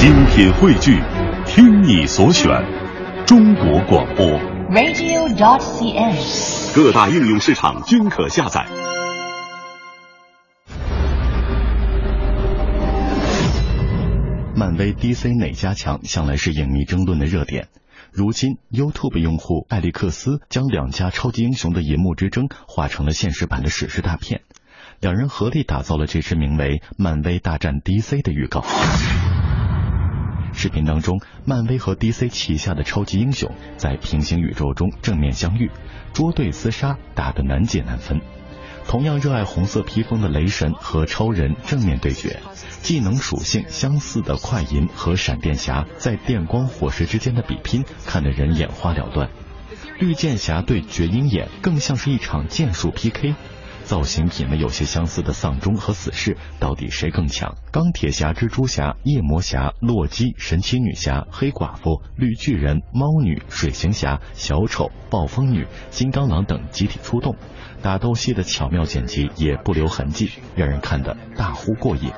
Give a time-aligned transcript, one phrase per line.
[0.00, 0.98] 精品汇聚，
[1.44, 2.48] 听你所选，
[3.26, 4.26] 中国广播。
[4.70, 6.74] radio.dot.cn，。
[6.74, 8.66] 各大应用市场均可下载。
[14.56, 17.68] 漫威、DC 哪家强，向来是影迷争论的热点。
[18.10, 24.40] 如今，YouTube 用户艾利克斯将两家超级英雄的银幕之争化成了现实版的史诗大片，
[24.98, 28.64] 两人合力打造了这支名为《漫威大战 DC》的预告。
[30.52, 35.70] 视频当中，漫威和 DC 旗下的超级英雄在平行宇宙中正面相遇，
[36.12, 38.20] 捉对厮杀，打得难解难分。
[38.86, 42.40] 同样热爱红色披风的雷神和超人正面对决，
[42.82, 49.30] 技能属性相似的快银和闪电侠在电光火石之间的比拼，看得人眼花缭乱。
[49.98, 53.34] 绿箭侠对绝鹰眼更像是一场剑术 PK。
[53.90, 57.56] 造型品味有些相似的丧钟和死侍，到底谁更强？
[57.72, 67.34] 钢铁侠、蜘蛛侠、夜魔侠、洛基、神奇女侠、黑寡妇、绿巨人、猫女、水行侠、小丑、暴风女、金刚狼等集体出动，
[67.82, 72.12] 打斗戏的巧妙剪辑也不留痕迹，让人看得大呼过瘾。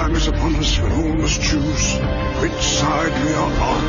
[0.00, 1.98] Time is upon us when all must choose
[2.40, 3.82] which side we are on.